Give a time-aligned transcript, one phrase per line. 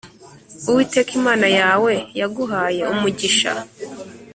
[0.69, 3.51] Uwiteka Imana yawe yaguhaye umugisha